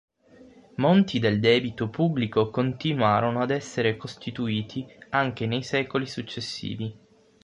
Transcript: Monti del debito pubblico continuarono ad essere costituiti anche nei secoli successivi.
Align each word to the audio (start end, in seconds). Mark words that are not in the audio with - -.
Monti 0.77 1.19
del 1.19 1.39
debito 1.39 1.87
pubblico 1.91 2.49
continuarono 2.49 3.39
ad 3.39 3.51
essere 3.51 3.97
costituiti 3.97 4.83
anche 5.11 5.45
nei 5.45 5.61
secoli 5.61 6.07
successivi. 6.07 6.97